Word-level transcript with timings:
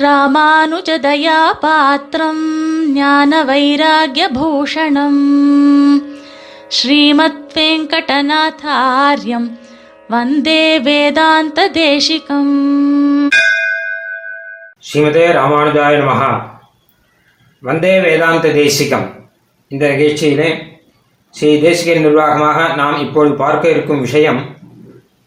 ராமானுஜதயாபாத்திரம் 0.00 2.46
ஞான 2.86 3.44
வைராகியபூஷணம் 3.44 5.20
ஸ்ரீமத் 6.68 7.54
வெங்கடநாதாரியம் 7.54 9.58
வந்தே 10.08 10.78
வேதாந்த 10.78 11.70
தேசிகம் 11.70 13.00
ஸ்ரீமதே 14.92 15.32
ராமானுஜாய 15.32 15.98
நமஹா. 15.98 16.50
வந்தே 17.60 18.00
வேதாந்த 18.00 18.48
தேசிகம் 18.48 19.26
இந்த 19.68 19.88
நிகழ்ச்சியிலே 19.88 20.78
ஸ்ரீ 21.30 21.60
தேசிக 21.60 22.00
நிர்வாகமாக 22.00 22.74
நாம் 22.74 23.00
இப்பொழுது 23.00 23.34
பார்க்க 23.34 23.68
இருக்கும் 23.68 24.00
விஷயம் 24.00 24.56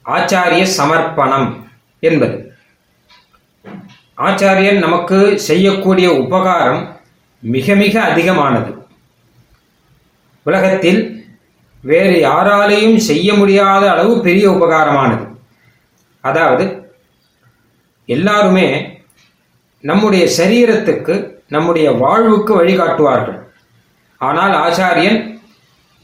ஆச்சாரிய 0.06 0.64
சமர்ப்பணம் 0.64 1.70
என்பது. 2.00 2.51
ஆச்சாரியன் 4.26 4.80
நமக்கு 4.86 5.18
செய்யக்கூடிய 5.48 6.08
உபகாரம் 6.24 6.82
மிக 7.44 7.76
மிக 7.76 7.94
அதிகமானது. 8.02 8.72
உலகத்தில் 10.46 11.02
வேறு 11.84 12.16
யாராலேயும் 12.30 13.00
செய்ய 13.10 13.34
முடியாத 13.34 13.84
அளவு 13.92 14.14
பெரிய 14.28 14.46
உபகாரமானது. 14.52 15.26
அதாவது 16.24 16.66
எல்லாருமே 18.06 18.68
நம்முடைய 19.84 20.24
சரீரத்துக்கு 20.38 21.16
நம்முடைய 21.48 21.88
வாழ்வுக்கு 21.92 22.52
வழிகாட்டுவார்கள். 22.60 23.40
ஆனால் 24.22 24.54
ஆச்சாரியன் 24.66 25.20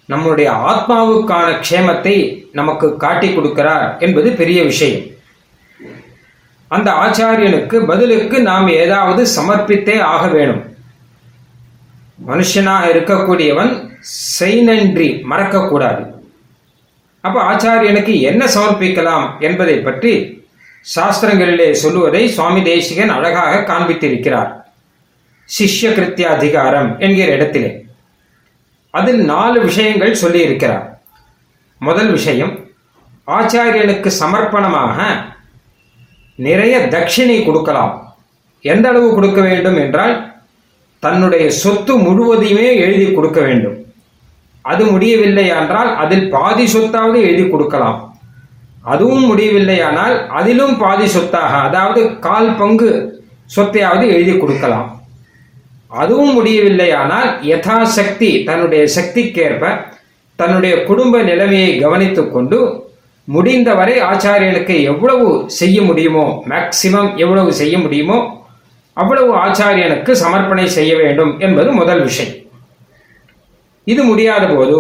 நம்முடைய 0.06 0.50
ஆத்மாவுக்கான 0.72 1.48
க்ஷேமத்தை 1.66 2.16
நமக்கு 2.60 2.88
காட்டி 3.04 3.28
கொடுக்கிறார் 3.30 3.88
என்பது 4.06 4.28
பெரிய 4.42 4.60
விஷயம். 4.64 5.04
அந்த 6.68 6.92
ஆச்சாரியனுக்கு 6.92 7.86
பதிலுக்கு 7.86 8.42
நாம் 8.42 8.68
ஏதாவது 8.68 9.22
சமர்ப்பித்தே 9.36 10.02
ஆக 10.02 10.28
வேணும் 10.28 10.64
மனுஷனாக 12.28 12.90
இருக்கக்கூடியவன் 12.94 13.72
செய்நன்றி 14.40 15.10
மறக்கக்கூடாது. 15.32 16.04
அப்ப 17.22 17.38
ஆச்சாரியனுக்கு 17.52 18.14
என்ன 18.22 18.46
சமர்ப்பிக்கலாம் 18.46 19.40
என்பதை 19.40 19.76
பற்றி 19.78 20.14
சாஸ்திரங்களிலே 20.96 21.72
சொல்லுவதை 21.72 22.28
சுவாமி 22.28 22.62
தேசிகன் 22.62 23.10
அழகாக 23.10 23.74
காண்பித்திருக்கிறார். 23.74 24.52
சிஷ்ய 25.50 25.90
கிருத்தியாதிகாரம் 25.98 27.00
என்கிற 27.00 27.32
இடத்திலே. 27.32 27.72
அதில் 28.90 29.22
நாலு 29.26 29.62
விஷயங்கள் 29.62 30.22
சொல்லியிருக்கிறார். 30.22 30.86
முதல் 31.80 32.12
விஷயம் 32.12 32.54
ஆச்சாரியனுக்கு 33.28 34.12
சமர்ப்பணமாக 34.20 34.98
நிறைய 36.46 36.76
தட்சிணை 36.94 37.38
கொடுக்கலாம். 37.46 37.94
எந்த 38.62 38.86
அளவு 38.90 39.08
கொடுக்க 39.14 39.40
வேண்டும் 39.42 39.78
என்றால் 39.84 40.16
தன்னுடைய 41.04 41.46
சொத்து 41.64 41.94
முழுவதையுமே 41.98 42.68
எழுதி 42.86 43.08
கொடுக்க 43.12 43.40
வேண்டும். 43.48 43.78
அது 44.62 44.84
முடியவில்லை 44.94 45.46
என்றால் 45.60 45.92
அதில் 46.04 46.26
பாதி 46.30 46.66
சொத்தாவது 46.74 47.18
எழுதி 47.30 47.46
கொடுக்கலாம். 47.50 48.00
அதுவும் 48.94 49.26
முடியவில்லையானால் 49.30 50.16
அதிலும் 50.40 50.76
பாதி 50.78 51.08
சொத்தாக 51.16 51.54
அதாவது 51.68 52.02
கால் 52.28 52.52
பங்கு 52.56 52.90
சொத்தையாவது 53.56 54.06
எழுதி 54.16 54.34
கொடுக்கலாம். 54.38 54.88
அதுவும் 56.02 56.34
முடியவில்லையானால் 56.38 57.30
யதாசக்தி 57.52 58.32
தன்னுடைய 58.44 58.84
சக்திக்கேற்ப 58.96 59.64
தன்னுடைய 60.40 60.74
குடும்ப 60.90 61.22
நிலைமையை 61.22 61.72
கவனித்துக்கொண்டு 61.84 62.60
முடிந்தவரை 63.34 64.02
ஆச்சாரியனுக்கு 64.02 64.84
எவ்வளவு 64.84 65.50
செய்ய 65.60 65.82
முடியுமோ 65.82 66.44
மேக்சிமம் 66.52 67.16
எவ்வளவு 67.16 67.54
செய்ய 67.54 67.78
முடியுமோ 67.78 68.18
அவ்வளவு 68.94 69.32
ஆச்சாரியனுக்கு 69.46 70.12
சமர்ப்பணை 70.24 70.66
செய்ய 70.66 70.96
வேண்டும் 70.96 71.40
என்பது 71.40 71.72
முதல் 71.72 72.02
விஷயம். 72.02 72.36
இது 73.84 74.04
முடியாத 74.04 74.48
போது 74.48 74.80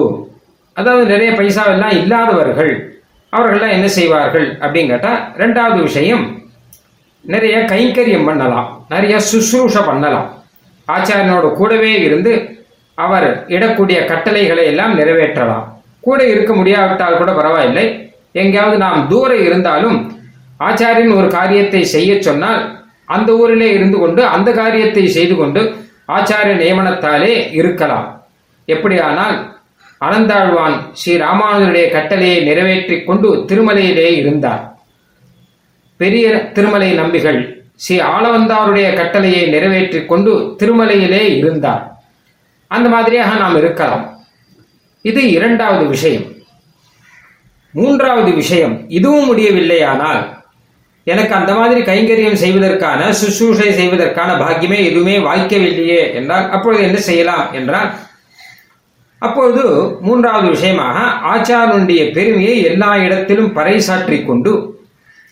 அதாவது 0.74 1.06
நிறைய 1.06 1.32
பைசாவெல்லாம் 1.32 1.96
இல்லாதவர்கள் 2.02 2.72
அவர்கள்லாம் 3.34 3.76
என்ன 3.78 3.88
செய்வார்கள் 3.88 4.58
அப்படின்னு 4.62 4.88
கேட்டால் 4.88 5.22
ரெண்டாவது 5.38 5.80
விஷயம் 5.82 6.26
நிறைய 7.22 7.58
கைங்கரியம் 7.58 8.26
பண்ணலாம் 8.26 8.86
நிறைய 8.90 9.20
சுசுரூஷ 9.32 9.86
பண்ணலாம். 9.86 10.28
ஆச்சாரியனோட 10.88 11.48
கூடவே 11.54 11.94
இருந்து 12.02 12.34
அவர் 12.96 13.46
இடக்கூடிய 13.48 14.06
கட்டளைகளை 14.06 14.66
எல்லாம் 14.66 14.94
நிறைவேற்றலாம். 14.96 15.66
கூட 16.00 16.28
இருக்க 16.28 16.54
முடியாவிட்டால் 16.54 17.18
கூட 17.18 17.32
பரவாயில்லை. 17.32 18.07
எங்கேயாவது 18.44 18.78
நாம் 18.86 19.08
தூர 19.12 19.32
இருந்தாலும் 19.48 19.98
ஆச்சாரியன் 20.68 21.18
ஒரு 21.20 21.28
காரியத்தை 21.38 21.82
செய்ய 21.96 22.12
சொன்னால் 22.28 22.62
அந்த 23.16 23.30
ஊரிலே 23.42 23.68
இருந்து 23.78 23.98
கொண்டு 24.04 24.22
அந்த 24.36 24.50
காரியத்தை 24.62 25.04
செய்து 25.18 25.36
கொண்டு 25.36 25.62
ஆச்சாரிய 26.16 26.56
நியமனத்தாலே 26.62 27.34
இருக்கலாம். 27.60 28.08
எப்படியானால் 28.74 29.38
அனந்தாழ்வான் 30.06 30.76
ஸ்ரீ 31.00 31.14
ராமானுஜருடைய 31.26 31.86
கட்டளையை 31.96 32.40
நிறைவேற்றிக் 32.48 33.06
கொண்டு 33.08 33.30
திருமலையிலே 33.50 34.10
இருந்தார். 34.22 34.64
பெரிய 36.02 36.26
திருமலை 36.56 36.90
நம்பிகள் 37.02 37.40
ஸ்ரீ 37.84 37.96
ஆளவந்தாருடைய 38.14 38.88
கட்டளையை 39.00 39.44
நிறைவேற்றி 39.54 40.00
கொண்டு 40.12 40.34
திருமலையிலே 40.60 41.24
இருந்தார். 41.40 41.84
அந்த 42.72 42.88
மாதிரியாக 42.96 43.34
நாம் 43.44 43.58
இருக்கலாம். 43.62 44.06
இது 45.10 45.22
இரண்டாவது 45.38 45.86
விஷயம். 45.96 46.28
மூன்றாவது 47.72 48.34
விஷயம் 48.34 48.90
இதுவும் 48.90 49.38
முடியவில்லையானால் 49.38 50.36
எனக்கு 51.04 51.36
அந்த 51.36 51.54
மாதிரி 51.54 51.82
கைங்கரியம் 51.82 52.34
செய்வதற்கான 52.34 53.06
சுசூஷை 53.10 53.72
செய்வதற்கான 53.72 54.34
பாக்கியமே 54.34 54.84
எதுவுமே 54.86 55.18
வாய்க்கவில்லையே 55.18 56.14
என்றால் 56.14 56.50
அப்பொழுது 56.50 56.84
என்ன 56.84 56.98
செய்யலாம் 56.98 57.54
என்றால் 57.54 57.94
அப்பொழுது 59.20 59.98
மூன்றாவது 60.02 60.50
விஷயமாக 60.50 61.00
ஆச்சாரனுடைய 61.28 62.14
பெருமையை 62.14 62.64
எல்லா 62.64 62.98
இடத்திலும் 62.98 63.56
பறைசாற்றி 63.56 64.26
கொண்டு 64.26 64.82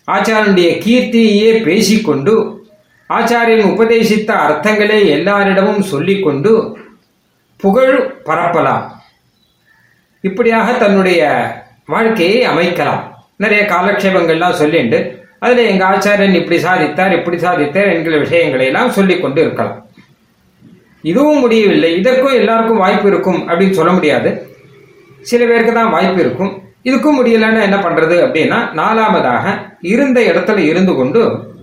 ஆச்சாரனுடைய 0.08 0.70
கீர்த்தியையே 0.86 1.64
பேசிக்கொண்டு 1.64 2.64
ஆச்சாரியன் 3.10 3.64
உபதேசித்த 3.64 4.34
அர்த்தங்களை 4.34 5.08
எல்லாரிடமும் 5.08 5.82
சொல்லிக்கொண்டு 5.82 6.78
புகழ் 7.58 8.22
பரப்பலாம். 8.26 8.84
இப்படியாக 10.22 10.74
தன்னுடைய 10.74 11.24
வாழ்க்கையை 11.86 12.48
அமைக்கலாம். 12.48 13.02
நிறைய 13.38 13.64
காலக்ஷேபங்கள்லாம் 13.64 14.60
சொல்லிண்டு 14.60 15.24
அதில் 15.40 15.66
எங்கள் 15.66 15.88
ஆச்சாரியன் 15.88 16.34
இப்படி 16.34 16.64
சாதித்தார் 16.64 17.18
இப்படி 17.18 17.38
சாதித்தார் 17.38 17.94
என்கிற 17.94 18.18
விஷயங்களை 18.18 18.66
எல்லாம் 18.66 18.90
சொல்லிக் 18.90 19.22
கொண்டு 19.22 19.42
இருக்கலாம். 19.42 19.86
இதுவும் 21.02 21.40
முடியவில்லை. 21.40 21.98
இதற்கும் 21.98 22.34
எல்லாருக்கும் 22.34 22.78
வாய்ப்பு 22.78 23.08
இருக்கும் 23.08 23.50
அப்படின்னு 23.50 23.72
சொல்ல 23.72 23.92
முடியாது. 23.92 24.48
சில 25.22 25.46
பேருக்கு 25.46 25.74
தான் 25.74 25.90
வாய்ப்பு 25.90 26.20
இருக்கும். 26.20 26.64
இதுக்கும் 26.84 27.20
முடியலன்னா 27.24 27.62
என்ன 27.62 27.76
பண்றது 27.76 28.16
அப்படின்னா 28.26 28.74
நாலாவதாக 28.74 29.46
இருந்த 29.82 30.22
இடத்துல 30.22 30.58
இருந்து 30.58 30.94
கொண்டு 30.94 31.54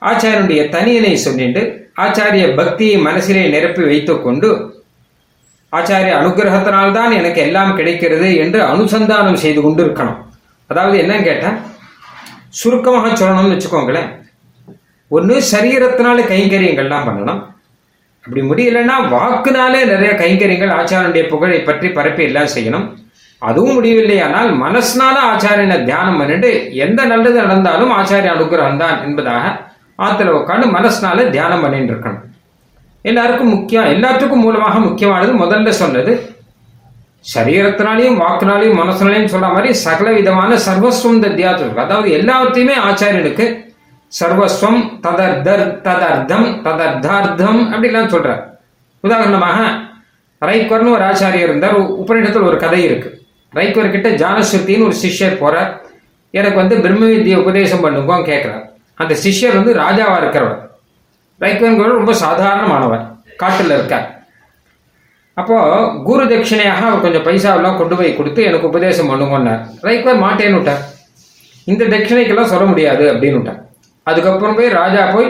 ஆச்சாரியனுடைய 0.00 0.62
தனியனை 0.76 1.14
சொல்லிட்டு 1.14 1.90
ஆச்சாரிய 2.00 2.56
பக்தியை 2.56 2.96
மனசிலே 2.96 3.48
நிரப்பி 3.48 3.84
வைத்து 3.84 4.22
கொண்டு 4.22 4.74
ஆச்சாரிய 5.76 6.14
அனுகிரகத்தினால்தான் 6.20 7.12
எனக்கு 7.18 7.40
எல்லாம் 7.46 7.76
கிடைக்கிறது 7.78 8.28
என்று 8.44 8.60
அனுசந்தானம் 8.72 9.42
செய்து 9.42 9.60
கொண்டு 9.60 9.82
இருக்கணும் 9.84 10.18
அதாவது 10.70 10.96
என்னன்னு 11.02 11.28
கேட்டேன் 11.28 11.56
சுருக்கமாக 12.60 13.12
சொல்லணும்னு 13.20 13.54
வச்சுக்கோங்களேன். 13.54 14.08
ஒன்று 15.16 15.34
சரீரத்தினால 15.52 16.18
கைங்கரியங்கள்லாம் 16.32 17.06
பண்ணணும். 17.08 17.40
அப்படி 18.24 18.42
முடியலன்னா 18.48 18.96
வாக்குனாலே 19.14 19.80
நிறைய 19.92 20.10
கைங்கரியங்கள் 20.22 20.74
ஆச்சாரனுடைய 20.78 21.22
புகழை 21.30 21.60
பற்றி 21.62 21.88
பரப்பி 21.98 22.22
எல்லாம் 22.28 22.52
செய்யணும். 22.56 22.86
அதுவும் 23.42 23.74
முடியவில்லையானால் 23.76 24.50
மனசினால 24.64 25.16
ஆச்சாரியனை 25.30 25.78
தியானம் 25.88 26.18
பண்ணிட்டு 26.20 26.50
எந்த 26.84 27.00
நல்லது 27.12 27.38
நடந்தாலும் 27.42 27.94
ஆச்சாரிய 27.98 28.34
அனுகிரகம் 28.34 28.82
தான் 28.84 29.00
என்பதாக 29.06 29.54
ஆத்துல 30.06 30.34
உட்காந்து 30.40 30.68
மனசினால 30.76 31.24
தியானம் 31.30 31.64
பண்ணிட்டு 31.64 31.92
இருக்கணும். 31.94 32.22
எல்லாருக்கும் 33.10 33.52
முக்கியம் 33.54 33.88
எல்லாத்துக்கும் 33.94 34.44
மூலமாக 34.46 34.78
முக்கியமானது 34.78 35.32
முதல்ல 35.44 35.68
சொன்னது. 35.82 36.12
சரீரத்தினாலையும் 37.34 38.20
வாக்குனாலையும் 38.22 38.78
மனசுனாலையும் 38.80 39.32
சொல்ற 39.32 39.48
மாதிரி 39.54 39.72
சகல 39.84 40.12
விதமான 40.12 40.54
சர்வஸ்வம் 40.66 41.20
தத்தியாத்து 41.24 41.82
அதாவது 41.84 42.08
எல்லாத்தையுமே 42.18 42.74
ஆச்சாரியனுக்கு 42.88 43.46
சர்வஸ்வம் 44.20 44.80
ததர்தர் 45.04 45.64
ததர்த்தம் 45.86 46.48
ததர்த்தார்த்தம் 46.66 47.60
அப்படிலாம் 47.72 48.12
சொல்றார். 48.14 48.42
உதாரணமாக 49.04 49.58
ரைக்வர்னு 50.48 50.94
ஒரு 50.96 51.04
ஆச்சாரியர் 51.10 51.48
இருந்தார். 51.48 51.76
உபநிடத்தில் 52.02 52.48
ஒரு 52.50 52.56
கதை 52.64 52.82
இருக்கு. 52.88 53.08
ரைக்வர் 53.58 53.94
கிட்ட 53.94 54.08
ஜானஸ்ருத்தின்னு 54.22 54.88
ஒரு 54.88 54.96
சிஷ்யர் 55.04 55.40
போறார். 55.42 55.70
எனக்கு 56.30 56.56
வந்து 56.56 56.76
பிரம்ம 56.84 57.04
வித்தியை 57.12 57.38
உபதேசம் 57.44 57.84
பண்ணுங்கன்னு 57.84 58.28
கேட்கிறார் 58.30 58.64
அந்த 58.94 59.14
சிஷ்யர் 59.24 59.58
வந்து 59.58 59.72
ராஜாவா 59.74 60.16
இருக்கிறவர். 60.22 60.61
ரைக்வன்கிறவர் 61.44 62.00
ரொம்ப 62.00 62.14
சாதாரணமானவர் 62.24 63.04
காட்டில் 63.42 63.76
இருக்கார். 63.76 64.06
அப்போ 65.40 65.56
குரு 66.08 66.24
தட்சிணையாக 66.30 66.82
அவர் 66.88 67.04
கொஞ்சம் 67.04 67.26
பைசாவெல்லாம் 67.26 67.78
கொண்டு 67.80 67.94
போய் 67.98 68.16
கொடுத்து 68.16 68.40
எனக்கு 68.48 68.70
உபதேசம் 68.70 69.10
பண்ணுங்கன்னார். 69.10 69.62
ரைக்வர் 69.88 70.24
மாட்டேன்னு 70.24 70.58
விட்டார் 70.58 70.82
இந்த 71.72 71.84
தட்சிணைக்கெல்லாம் 71.92 72.50
சொல்ல 72.52 72.64
முடியாது 72.72 73.04
அப்படின்னு 73.12 73.38
விட்டார் 73.38 73.60
அதுக்கப்புறம் 74.10 74.56
போய் 74.58 74.76
ராஜா 74.80 75.02
போய் 75.14 75.28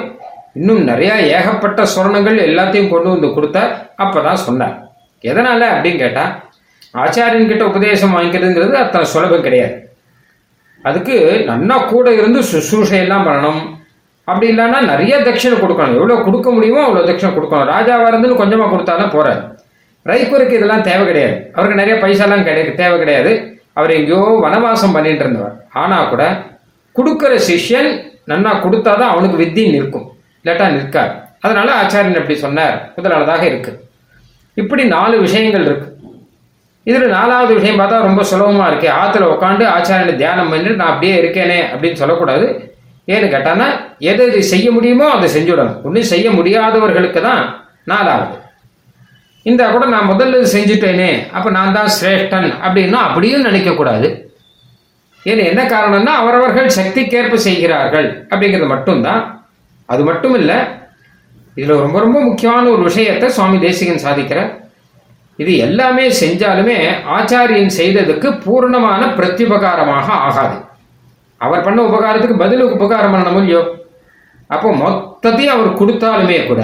இன்னும் 0.59 0.89
நிறையா 0.91 1.15
ஏகப்பட்ட 1.37 1.83
சொர்ணங்கள் 1.95 2.39
எல்லாத்தையும் 2.47 2.91
கொண்டு 2.93 3.09
வந்து 3.15 3.29
கொடுத்தார். 3.37 3.71
அப்பதான் 4.05 4.43
சொன்னார். 4.47 4.75
எதனால 5.31 5.61
அப்படின்னு 5.75 6.03
கேட்டா 6.05 6.25
ஆச்சாரியன் 7.03 7.51
கிட்ட 7.51 7.65
உபதேசம் 7.71 8.15
வாங்கிக்கிறதுங்கிறது 8.17 8.75
அத்தனை 8.81 9.05
சுலபம் 9.13 9.45
கிடையாது. 9.47 9.77
அதுக்கு 10.89 11.17
நன்னா 11.51 11.77
கூட 11.93 12.07
இருந்து 12.19 12.41
சுசூஷையெல்லாம் 12.53 13.27
பண்ணணும். 13.29 13.63
அப்படி 14.29 14.47
இல்லைன்னா 14.53 14.81
நிறைய 14.93 15.15
தட்சிணை 15.27 15.57
கொடுக்கணும். 15.63 15.97
எவ்வளோ 15.99 16.17
கொடுக்க 16.27 16.49
முடியுமோ 16.57 16.83
அவ்வளோ 16.87 17.03
தட்சிணை 17.09 17.31
கொடுக்கணும். 17.37 17.71
ராஜாவாக 17.75 18.11
இருந்துன்னு 18.13 18.41
கொஞ்சமாக 18.43 18.71
கொடுத்தாலும் 18.75 19.13
போகிறார் 19.15 19.41
ரைக்குருக்கு 20.11 20.57
இதெல்லாம் 20.59 20.87
தேவை 20.91 21.03
கிடையாது. 21.09 21.35
அவருக்கு 21.55 21.81
நிறைய 21.81 21.97
பைசாலாம் 22.05 22.47
கிடையாது 22.49 22.73
தேவை 22.81 22.97
கிடையாது. 23.03 23.33
அவர் 23.79 23.93
எங்கேயோ 23.99 24.23
வனவாசம் 24.45 24.95
பண்ணிட்டு 24.97 25.25
இருந்தவர். 25.25 25.55
ஆனால் 25.83 26.09
கூட 26.13 26.23
கொடுக்குற 26.97 27.35
சிஷ்யன் 27.49 27.91
நன்னா 28.31 28.51
கொடுத்தாதான் 28.65 29.13
அவனுக்கு 29.13 29.37
வித்தி 29.43 29.63
நிற்கும். 29.75 30.07
இல்லாட்டா 30.43 30.67
நிற்கார் 30.77 31.13
அதனால 31.45 31.69
ஆச்சாரியன் 31.83 32.21
எப்படி 32.21 32.37
சொன்னார். 32.43 32.77
முதலானதாக 32.97 33.45
இருக்கு. 33.51 33.73
இப்படி 34.57 34.83
நாலு 34.97 35.15
விஷயங்கள் 35.27 35.65
இருக்கு. 35.69 35.89
இதில் 36.91 37.15
நாலாவது 37.19 37.53
விஷயம் 37.59 37.81
பார்த்தா 37.81 37.99
ரொம்ப 38.09 38.23
சுலபமாக 38.31 38.69
இருக்கு. 38.71 38.89
ஆற்றுல 39.01 39.31
உட்காந்து 39.35 39.65
ஆச்சாரியனை 39.77 40.15
தியானம் 40.23 40.51
பண்ணிட்டு 40.53 40.81
நான் 40.81 40.93
அப்படியே 40.93 41.15
இருக்கேனே 41.23 41.59
அப்படின்னு 41.73 42.01
சொல்லக்கூடாது. 42.03 42.47
ஏன்னு 43.09 43.27
கேட்டான்னா 43.35 43.67
எது 44.11 44.23
எது 44.29 44.41
செய்ய 44.53 44.67
முடியுமோ 44.77 45.07
அதை 45.17 45.29
செஞ்சுடணும். 45.37 45.79
ஒன்றும் 45.87 46.11
செய்ய 46.13 46.27
முடியாதவர்களுக்கு 46.39 47.21
தான் 47.29 47.43
நாலாவது 47.93 48.37
இந்த 49.47 49.63
கூட 49.71 49.85
நான் 49.95 50.11
முதல்ல 50.11 50.43
செஞ்சுட்டேனே 50.55 51.09
அப்போ 51.37 51.49
நான் 51.57 51.77
தான் 51.79 51.91
சிரேஷ்டன் 51.99 52.51
அப்படின்னா 52.65 52.99
அப்படியும் 53.07 53.47
நினைக்கக்கூடாது. 53.49 54.09
ஏன்னு 55.27 55.49
என்ன 55.51 55.63
காரணம்னா 55.73 56.13
அவரவர்கள் 56.21 56.77
சக்திக்கேற்ப 56.77 57.41
செய்கிறார்கள் 57.49 58.09
அப்படிங்கிறது 58.33 58.69
மட்டும்தான். 58.75 59.23
அது 59.89 60.03
மட்டும் 60.09 60.37
இல்லை 60.41 60.59
இதில் 61.57 61.83
ரொம்ப 61.85 61.97
ரொம்ப 62.05 62.19
முக்கியமான 62.29 62.65
ஒரு 62.75 62.83
விஷயத்தை 62.89 63.29
சுவாமி 63.37 63.59
தேசிகன் 63.67 64.05
சாதிக்கிறார். 64.07 64.51
இது 65.39 65.53
எல்லாமே 65.67 66.05
செஞ்சாலுமே 66.21 66.79
ஆச்சாரியன் 67.17 67.77
செய்ததுக்கு 67.79 68.29
பூர்ணமான 68.45 69.03
பிரத்யுபகாரமாக 69.19 70.09
ஆகாது. 70.27 70.57
அவர் 71.45 71.65
பண்ண 71.67 71.83
உபகாரத்துக்கு 71.83 72.43
பதில் 72.45 72.65
உபகாரம் 72.77 73.15
பண்ணணும் 73.15 73.39
இல்லையோ 73.43 73.63
அப்போ 74.47 74.71
மொத்தத்தையும் 74.83 75.55
அவர் 75.55 75.79
கொடுத்தாலுமே 75.81 76.47
கூட 76.47 76.63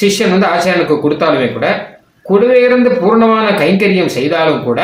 சிஷ்யன் 0.00 0.32
வந்து 0.34 0.50
ஆச்சாரியனுக்கு 0.54 0.96
கொடுத்தாலுமே 1.04 1.52
கூட 1.52 1.66
கூடவே 2.22 2.58
இருந்து 2.60 2.90
பூர்ணமான 2.90 3.46
கைங்கரியம் 3.62 4.14
செய்தாலும் 4.18 4.62
கூட 4.62 4.80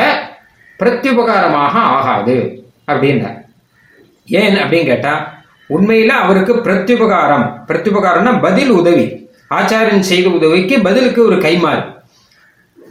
பிரத்யுபகாரமாக 0.79 1.75
ஆகாது 1.95 2.37
அப்படின்ற 2.87 3.27
ஏன் 4.27 4.55
அப்படின்னு 4.55 4.85
கேட்டா 4.85 5.13
உண்மையில 5.69 6.11
அவருக்கு 6.23 6.53
பிரத்யுபகாரம் 6.55 7.45
பிரத்யுபகாரம்னா 7.67 8.41
பதில் 8.41 8.69
உதவி. 8.69 9.05
ஆச்சாரியன் 9.57 10.09
செய்த 10.11 10.27
உதவிக்கு 10.29 10.75
பதிலுக்கு 10.81 11.21
ஒரு 11.25 11.37
கைமாறு 11.37 11.83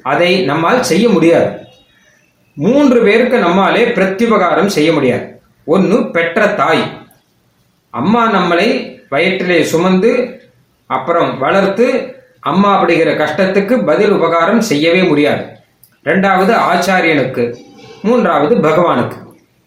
அதை 0.02 0.30
நம்மால் 0.44 0.82
செய்ய 0.82 1.08
முடியாது. 1.08 1.48
மூன்று 2.56 2.98
பேருக்கு 3.02 3.38
நம்மாலே 3.38 3.84
பிரத்யுபகாரம் 3.96 4.70
செய்ய 4.76 4.92
முடியாது. 4.92 5.26
ஒன்று 5.64 6.10
பெற்ற 6.10 6.46
தாய். 6.46 6.84
அம்மா 7.90 8.22
நம்மளை 8.34 8.68
வயிற்றிலே 9.10 9.62
சுமந்து 9.62 10.40
அப்புறம் 10.86 11.38
வளர்த்து 11.38 11.86
அம்மா 12.40 12.70
அப்படிங்கிற 12.76 13.10
கஷ்டத்துக்கு 13.22 13.84
பதில் 13.84 14.10
உபகாரம் 14.10 14.60
செய்யவே 14.60 15.02
முடியாது. 15.02 15.44
ரெண்டாவது 16.04 16.52
ஆச்சாரியனுக்கு 16.70 17.54
மூன்றாவது 18.02 18.54
பகவானுக்கு. 18.56 19.18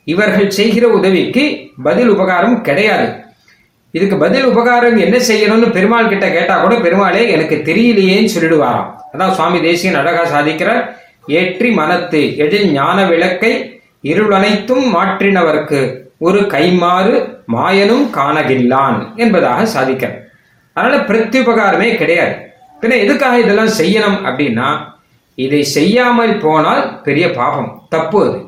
இவர்கள் 0.03 0.50
செய்கிற 0.50 0.88
உதவிக்கு 0.88 1.44
பதில் 1.83 2.09
உபகாரம் 2.09 2.62
கிடையாது. 2.62 3.07
இதுக்கு 3.92 4.18
பதில் 4.18 4.45
உபகாரம் 4.45 4.97
என்ன 4.97 5.18
செய்யணும்னு 5.18 5.69
பெருமாள் 5.71 6.09
கிட்ட 6.09 6.30
கேட்டா 6.30 6.62
கூட 6.62 6.75
பெருமாளே 6.75 7.31
எனக்கு 7.31 7.56
தெரியலையேன்னு 7.56 8.33
சொல்லிடுவாராம். 8.36 8.89
அதான் 9.13 9.31
சுவாமி 9.31 9.59
தேசியன் 9.59 10.00
அழகா 10.01 10.24
சாதிக்கிற 10.33 10.71
ஏற்றி 11.27 11.69
மனத்து 11.71 12.38
எழில் 12.38 12.71
ஞான 12.71 13.06
விளக்கை 13.06 13.75
இருளனைத்தும் 14.12 14.86
மாற்றினவர்க்கு 14.96 15.80
ஒரு 16.28 16.40
கைமாறு 16.54 17.13
மாயனும் 17.54 18.06
காணகில்லான் 18.18 19.00
என்பதாக 19.24 19.62
சாதிக்கிறார். 19.75 20.19
அதனால 20.75 20.96
பிரத்யுபகாரமே 21.10 21.88
கிடையாது. 22.02 22.36
பின்ன 22.81 22.98
எதுக்காக 23.06 23.36
இதெல்லாம் 23.44 23.74
செய்யணும் 23.81 24.18
அப்படின்னா 24.28 24.68
இதை 25.46 25.62
செய்யாமல் 25.78 26.34
போனால் 26.44 26.84
பெரிய 27.06 27.25
பாபம் 27.38 27.69
தப்பு 27.94 28.19
அது. 28.28 28.40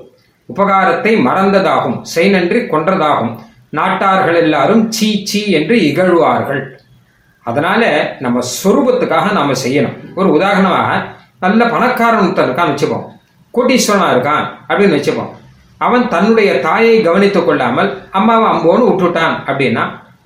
உபகாரத்தை 0.50 1.14
மறந்ததாகும் 1.28 1.98
செய் 2.14 2.32
நன்றி 2.36 2.60
கொன்றதாகும். 2.74 3.34
நாட்டார்கள் 3.78 4.38
எல்லாரும் 4.44 4.84
சீ 4.96 5.10
சீ 5.30 5.42
என்று 5.58 5.76
இகழ்வார்கள். 5.90 6.62
அதனால 7.46 7.82
நம்ம 8.26 8.44
சொரூபத்துக்காக 8.58 9.34
நாம 9.40 9.56
செய்யணும். 9.66 9.98
ஒரு 10.20 10.30
உதாரணமாக 10.38 10.92
நல்ல 11.44 11.62
பணக்காரன் 11.74 12.24
ஒருத்தன் 12.24 12.48
இருக்கான்னு 12.48 12.76
வச்சுப்போம் 12.76 13.06
கோட்டீஸ்வரனா 13.54 14.08
இருக்கான் 14.14 14.46
அப்படின்னு 14.70 14.98
வச்சுப்போம் 14.98 15.32
அவன் 15.78 16.08
தன்னுடைய 16.08 16.60
தாயை 16.60 17.02
கவனித்துக் 17.02 17.48
கொள்ளாமல் 17.48 17.90
அம்மாவை 18.12 18.48
அம்போன்னு 18.54 18.88
விட்டுட்டான். 18.90 19.36
அப்படின்னா 19.50 19.84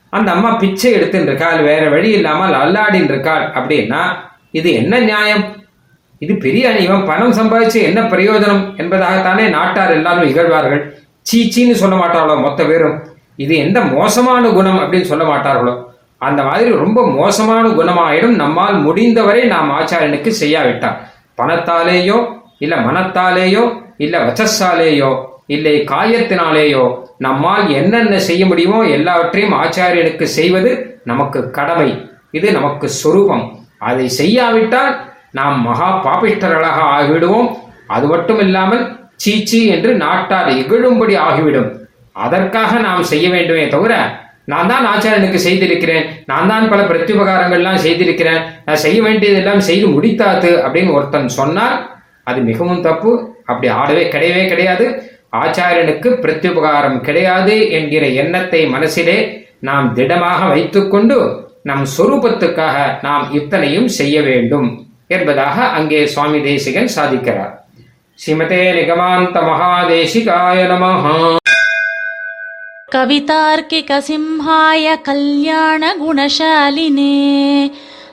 அந்த 0.09 0.31
அம்மா 0.31 0.49
பிச்சை 0.61 0.89
எடுத்துன்னு 0.97 1.29
இருக்காள் 1.29 1.59
வேற 1.63 1.83
வழி 1.89 2.09
இல்லாமல் 2.09 2.55
அல்லாடின்னு 2.61 3.11
இருக்காள் 3.13 3.45
அப்படின்னா 3.57 4.01
இது 4.51 4.73
என்ன 4.73 4.99
நியாயம்? 4.99 5.43
இது 6.19 6.33
பெரிய 6.35 6.69
அணி 6.69 6.81
இவன் 6.83 7.05
பணம் 7.05 7.37
சம்பாதிச்சு 7.39 7.79
என்ன 7.89 8.01
பிரயோஜனம் 8.01 8.63
என்பதாகத்தானே 8.77 9.49
நாட்டார் 9.49 9.91
எல்லாரும் 9.91 10.29
இகழ்வார்கள். 10.31 10.81
சீச்சின்னு 11.29 11.71
சொல்ல 11.71 11.95
மாட்டார்களோ 11.95 12.35
மொத்த 12.41 12.63
பேரும். 12.63 12.97
இது 13.35 13.53
எந்த 13.55 13.79
மோசமான 13.81 14.43
குணம் 14.49 14.79
அப்படின்னு 14.79 15.09
சொல்ல 15.11 15.25
மாட்டார்களோ. 15.31 15.73
அந்த 16.17 16.43
மாதிரி 16.43 16.69
ரொம்ப 16.75 16.99
மோசமான 17.07 17.67
குணமாயிடும் 17.67 18.35
நம்மால் 18.35 18.77
முடிந்தவரை 18.77 19.43
நாம் 19.43 19.71
ஆச்சாரியனுக்கு 19.77 20.31
செய்யாவிட்டார் 20.41 20.97
பணத்தாலேயோ 21.39 22.17
இல்ல 22.57 22.75
மனத்தாலேயோ 22.75 23.63
இல்ல 23.97 24.15
வச்சஸாலேயோ 24.25 25.11
இல்லை 25.55 25.75
காயத்தினாலேயோ 25.91 26.85
நம்மால் 27.25 27.65
என்னென்ன 27.79 28.15
செய்ய 28.29 28.43
முடியுமோ 28.51 28.79
எல்லாவற்றையும் 28.97 29.55
ஆச்சாரியனுக்கு 29.61 30.25
செய்வது 30.37 30.71
நமக்கு 31.09 31.39
கடமை. 31.57 31.89
இது 32.37 32.47
நமக்கு 32.57 32.87
சொரூபம். 33.01 33.45
அதை 33.89 34.05
செய்யாவிட்டால் 34.19 34.91
நாம் 35.39 35.57
மகா 35.67 35.89
பாபிஷ்டர்களாக 36.05 36.79
ஆகிவிடுவோம். 36.95 37.49
அது 37.95 38.05
மட்டும் 38.13 38.41
இல்லாமல் 38.45 38.83
சீச்சி 39.23 39.59
என்று 39.75 39.91
நாட்டார் 40.03 40.49
இகழும்படி 40.61 41.15
ஆகிவிடும். 41.27 41.69
அதற்காக 42.25 42.71
நாம் 42.87 43.09
செய்ய 43.11 43.25
வேண்டுமே 43.35 43.65
தவிர 43.75 43.93
நான் 44.51 44.69
தான் 44.71 44.85
ஆச்சாரியனுக்கு 44.91 45.39
செய்திருக்கிறேன் 45.45 46.05
நான் 46.29 46.49
தான் 46.51 46.65
பல 46.71 46.81
பிரத்யுபகாரங்கள்லாம் 46.89 47.83
செய்திருக்கிறேன் 47.83 48.41
நான் 48.65 48.81
செய்ய 48.85 48.99
வேண்டியதெல்லாம் 49.05 49.61
செய்து 49.67 49.85
முடித்தாத்து 49.95 50.51
அப்படின்னு 50.65 50.95
ஒருத்தன் 50.97 51.29
சொன்னால் 51.39 51.75
அது 52.29 52.39
மிகவும் 52.49 52.83
தப்பு. 52.87 53.11
அப்படி 53.49 53.67
ஆடவே 53.79 54.03
கிடையவே 54.13 54.43
கிடையாது. 54.51 54.85
ஆச்சாரியனுக்கு 55.37 56.09
பிரத்யுபகாரம் 56.23 57.01
கிடையாது 57.01 57.69
என்கிற 57.69 58.07
எண்ணத்தை 58.07 58.65
மனசிலே 58.65 59.47
நாம் 59.59 59.93
திடமாக 59.93 60.47
வைத்துக்கொண்டு 60.47 61.49
நம் 61.63 61.85
சொரூபத்துக்காக 61.97 62.77
நாம் 63.01 63.31
இத்தனையும் 63.31 63.87
செய்ய 63.87 64.21
வேண்டும் 64.21 64.87
என்பதாக 65.07 65.63
அங்கே 65.63 66.07
சுவாமி 66.07 66.41
தேசிகன் 66.41 66.89
சாதிக்கிறார். 66.95 67.53
ஸ்ரீமதே 68.19 68.63
நிகமாந்த 68.73 69.39
மகாதேசிகாய 69.41 70.57
நமஹா. 70.73 71.35
கவிதார்க்கிக 72.95 74.01
சிம்ஹாய 74.07 75.01
கல்யாண 75.01 75.95
குணசாலினே. 75.95 77.15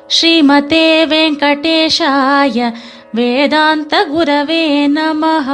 ஸ்ரீமதே 0.09 0.87
வெங்கடேஷாய 1.05 2.73
वेदान्तगुरवे 3.17 4.63
नमः 4.95 5.47